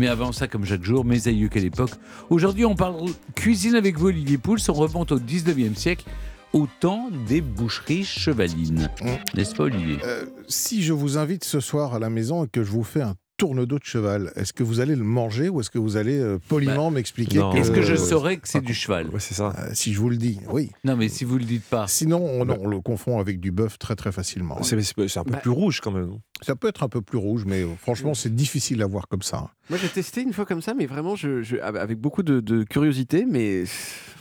[0.00, 1.90] Mais avant ça, comme chaque jour, mes aïeux qu'à l'époque.
[2.30, 4.56] Aujourd'hui, on parle cuisine avec vous, Olivier Pouls.
[4.70, 6.06] On remonte au 19e siècle
[6.54, 8.90] au temps des boucheries chevalines.
[9.02, 9.36] Mmh.
[9.36, 9.98] N'est-ce pas, Olivier?
[10.02, 13.02] Euh, si je vous invite ce soir à la maison et que je vous fais
[13.02, 16.18] un tourne-dos de cheval, est-ce que vous allez le manger ou est-ce que vous allez
[16.18, 17.52] euh, poliment m'expliquer non.
[17.52, 17.58] que...
[17.58, 19.54] Est-ce que je saurais que c'est du cheval Ouais, c'est ça.
[19.58, 20.70] Euh, si je vous le dis, oui.
[20.84, 21.86] Non, mais si vous le dites pas.
[21.88, 24.62] Sinon, on, non, on le confond avec du bœuf très très facilement.
[24.62, 24.76] C'est
[25.16, 26.18] un peu Bah- plus rouge quand même.
[26.42, 29.22] Ça peut être un peu plus rouge, mais euh, franchement, c'est difficile à voir comme
[29.22, 29.48] ça.
[29.70, 32.62] Moi, j'ai testé une fois comme ça, mais vraiment, je, je- avec beaucoup de, de
[32.64, 33.64] curiosité, mais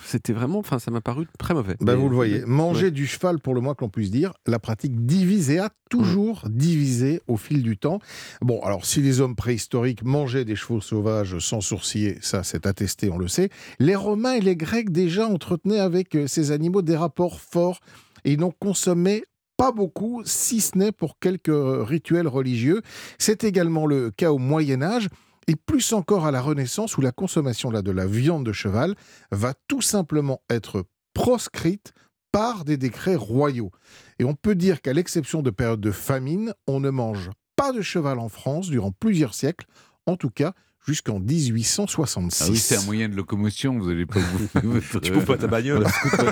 [0.09, 1.75] c'était vraiment, enfin, ça m'a paru très mauvais.
[1.81, 2.91] Ben, vous le voyez, manger Ouais.
[2.91, 6.43] du cheval, pour le moins que l'on puisse dire, la pratique divise et a toujours
[6.49, 7.99] divisé au fil du temps.
[8.41, 13.09] Bon, alors si les hommes préhistoriques mangeaient des chevaux sauvages sans sourciller, ça c'est attesté,
[13.09, 13.49] on le sait,
[13.79, 17.79] les Romains et les Grecs déjà entretenaient avec euh, ces animaux des rapports forts
[18.25, 19.23] et ils n'en consommaient
[19.57, 22.81] pas beaucoup, si ce n'est pour quelques euh, rituels religieux.
[23.17, 25.09] C'est également le cas au Moyen Âge.
[25.49, 28.93] Et plus encore à la Renaissance, où la consommation de la viande de cheval
[29.31, 31.91] va tout simplement être proscrite
[32.31, 33.71] par des décrets royaux.
[34.19, 37.81] Et on peut dire qu'à l'exception de périodes de famine, on ne mange pas de
[37.81, 39.65] cheval en France durant plusieurs siècles,
[40.05, 40.53] en tout cas
[40.85, 42.43] jusqu'en 1866.
[42.43, 44.79] Ah oui, c'est un moyen de locomotion, vous n'allez pas vous.
[45.01, 45.85] Tu coupes pas ta bagnole.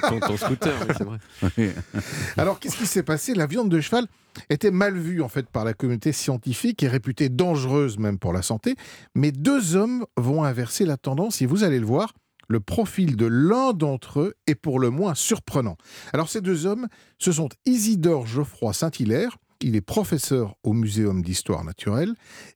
[0.09, 1.76] ton, ton scooter, oui, c'est vrai.
[2.38, 3.34] Alors qu'est-ce qui s'est passé?
[3.34, 4.08] La viande de cheval
[4.50, 8.42] était mal vue en fait par la communauté scientifique et réputée dangereuse même pour la
[8.42, 8.76] santé.
[9.16, 12.14] Mais deux hommes vont inverser la tendance et vous allez le voir.
[12.50, 15.76] Le profil de l'un d'entre eux est pour le moins surprenant.
[16.14, 16.88] Alors ces deux hommes,
[17.20, 22.14] ce sont Isidore Geoffroy Saint-Hilaire, il est professeur au Muséum d'histoire naturelle,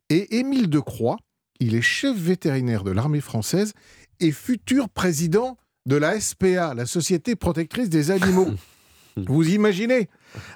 [0.10, 1.18] et Émile Decroix,
[1.62, 3.74] il est chef vétérinaire de l'armée française
[4.20, 8.50] et futur président de la SPA, la Société protectrice des animaux.
[9.28, 10.10] Vous imaginez?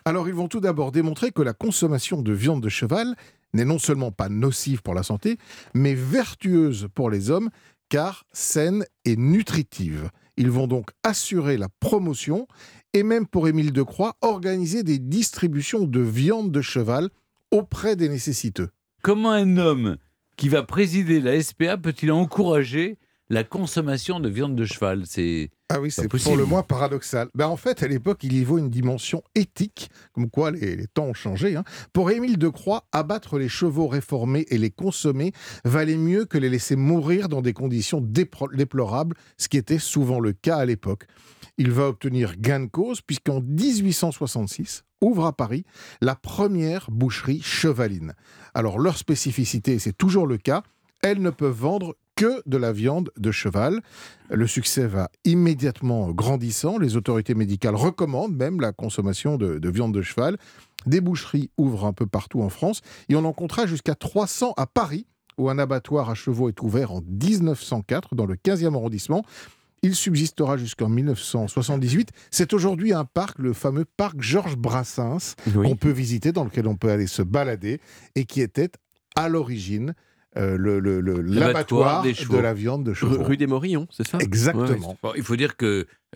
[0.03, 3.16] Alors ils vont tout d'abord démontrer que la consommation de viande de cheval
[3.53, 5.38] n'est non seulement pas nocive pour la santé,
[5.76, 7.50] mais vertueuse pour les hommes,
[7.89, 10.09] car saine et nutritive.
[10.38, 12.48] Ils vont donc assurer la promotion
[12.94, 17.10] et même pour Émile Decroix, organiser des distributions de viande de cheval
[17.52, 18.70] auprès des nécessiteux.
[19.04, 19.98] Comment un homme
[20.37, 22.97] qui va présider la SPA peut-il encourager
[23.29, 25.03] la consommation de viande de cheval?
[25.05, 27.27] C'est Ah oui, c'est pour le moins paradoxal.
[27.33, 30.85] Ben en fait, à l'époque, il y vaut une dimension éthique, comme quoi les, les
[30.87, 31.55] temps ont changé.
[31.55, 31.63] hein.
[31.91, 35.31] Pour Émile Decroix, abattre les chevaux réformés et les consommer
[35.63, 40.33] valait mieux que les laisser mourir dans des conditions déplorables, ce qui était souvent le
[40.33, 41.05] cas à l'époque.
[41.57, 45.66] Il va obtenir gain de cause, puisqu'en 1866, ouvre à Paris
[46.02, 48.14] la première boucherie chevaline.
[48.54, 50.64] Alors, leur spécificité, c'est toujours le cas,
[51.02, 53.82] elles ne peuvent vendre que de la viande de cheval.
[54.30, 56.77] Le succès va immédiatement grandissant.
[56.77, 60.38] Les autorités médicales recommandent même la consommation de, de viande de cheval.
[60.86, 64.65] Des boucheries ouvrent un peu partout en France et on en comptera jusqu'à 300 à
[64.65, 65.05] Paris,
[65.38, 69.23] où un abattoir à chevaux est ouvert en 1904 dans le 15e arrondissement.
[69.85, 72.09] Il subsistera jusqu'en 1978.
[72.31, 75.67] C'est aujourd'hui un parc, le fameux parc Georges Brassens, Oui.
[75.69, 77.79] qu'on peut visiter, dans lequel on peut aller se balader,
[78.15, 78.71] et qui était
[79.15, 79.93] à l'origine
[80.37, 83.23] euh, le- le- le- L'abattoir des de la viande de Rue, chevaux.
[83.23, 84.17] rue des Morillons, c'est ça?
[84.19, 84.97] Exactement.
[85.01, 85.65] Bon, il faut dire que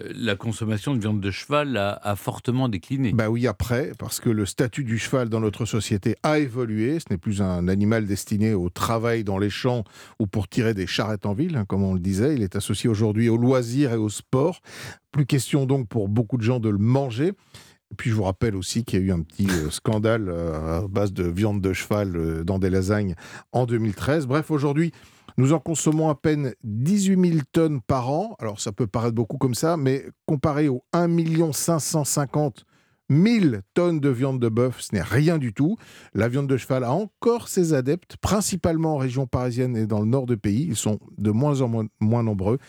[0.02, 3.12] euh, la consommation de viande de cheval a, a fortement décliné.
[3.13, 7.00] Bah oui, après, parce que le statut du cheval dans notre société a évolué.
[7.00, 9.84] Ce n'est plus un animal destiné au travail dans les champs
[10.19, 12.36] ou pour tirer des charrettes en ville, hein, comme on le disait.
[12.36, 14.62] Il est associé aujourd'hui au loisir et au sport.
[15.12, 17.34] Plus question donc pour beaucoup de gens de le manger.
[17.92, 20.80] Et puis je vous rappelle aussi qu'il y a eu un petit euh, scandale euh,
[20.80, 23.16] à base de viande de cheval euh, dans des lasagnes
[23.52, 24.28] en 2013.
[24.28, 24.92] Bref, aujourd'hui,
[25.38, 28.36] nous en consommons à peine 18 000 tonnes par an.
[28.40, 32.66] Alors ça peut paraître beaucoup comme ça, mais comparé aux 1 550
[33.10, 35.78] 000 tonnes de viande de bœuf, ce n'est rien du tout.
[36.14, 40.06] La viande de cheval a encore ses adeptes, principalement en région parisienne et dans le
[40.06, 40.66] nord du pays.
[40.68, 42.60] Ils sont de moins en moins, moins nombreux.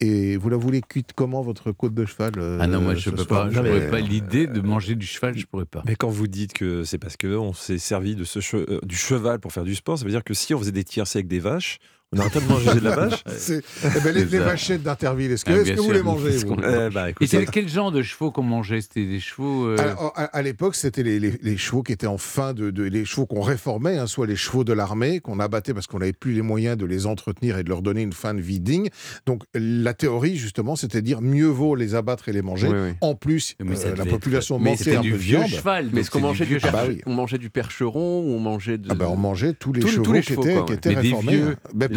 [0.00, 3.00] Et vous la voulez cuite comment, votre côte de cheval euh, ah non, moi je
[3.00, 3.50] ce peux soir pas.
[3.50, 5.82] Je mais- pourrais pas l'idée de manger du cheval, je pourrais pas.
[5.86, 8.96] Mais quand vous dites que c'est parce qu'on s'est servi de ce che- euh, du
[8.96, 11.28] cheval pour faire du sport, ça veut dire que si on faisait des tiercés avec
[11.28, 11.78] des vaches,
[12.14, 15.60] on arrêtait de manger de la vache eh ben, les, vachettes d'Interville, est-ce que, Ah,
[15.62, 18.80] est-ce vous les mangez vous Eh bah, Et c'est quel genre de chevaux qu'on mangeait?
[18.80, 19.66] C'était des chevaux.
[19.66, 22.70] euh, Alors, à, à l'époque, c'était les, les- les chevaux qui étaient en fin de,
[22.70, 25.98] de- les chevaux qu'on réformait, hein, soit les chevaux de l'armée qu'on abattait parce qu'on
[25.98, 28.60] n'avait plus les moyens de les entretenir et de leur donner une fin de vie
[28.60, 28.88] digne.
[29.26, 32.68] Donc la théorie, justement, c'était de dire mieux vaut les abattre et les manger.
[32.68, 32.90] Oui, oui.
[33.00, 35.50] En plus, Mais euh, la être- population mais manquait un du peu de vieux viande.
[35.50, 35.90] cheval.
[35.92, 36.88] Mais est-ce qu'on mangeait, vieux du per- cheval.
[36.90, 37.00] Oui.
[37.06, 38.88] on mangeait du percheron ou on mangeait de...
[38.90, 41.40] Ah ben, on mangeait tous les chevaux qui étaient, réformés.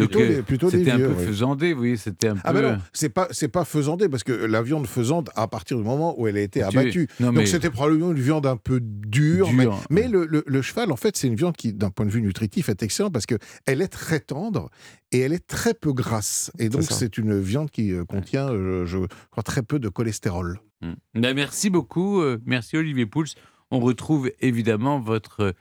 [0.08, 1.24] Plutôt des, plutôt C'était un peu oui.
[1.26, 2.60] faisandé, voyez, c'était un Ah peu.
[2.62, 5.84] ben non, c'est pas c'est pas faisandé parce que la viande faisande à partir du
[5.84, 7.08] moment où elle a été abattue.
[7.20, 10.08] Non, mais- Donc c'était probablement une viande un peu dure, mais, Dure, mais ouais.
[10.08, 12.68] le, le- le cheval en fait c'est une viande qui d'un point de vue nutritif
[12.68, 14.70] est excellente parce que elle est très tendre
[15.12, 18.86] et elle est très peu grasse et donc c'est une viande qui euh, contient euh,
[18.86, 18.98] je
[19.30, 20.60] crois très peu de cholestérol.
[20.80, 20.92] Mm.
[21.20, 22.20] Ben, merci beaucoup.
[22.20, 23.24] euh, merci Olivier Pouls.
[23.70, 25.52] On retrouve évidemment votre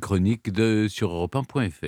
[0.00, 1.86] chronique de, sur europe 1.fr.